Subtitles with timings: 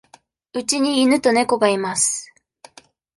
[0.55, 2.33] うちに犬と猫がいます。